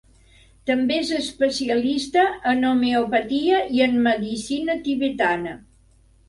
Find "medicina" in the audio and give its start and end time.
4.09-4.79